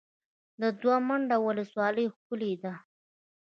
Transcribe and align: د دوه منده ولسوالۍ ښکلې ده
د 0.61 0.63
دوه 0.81 0.97
منده 1.07 1.37
ولسوالۍ 1.45 2.05
ښکلې 2.15 2.53
ده 2.63 2.73